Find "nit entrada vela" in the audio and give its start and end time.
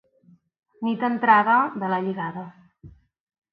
0.87-2.01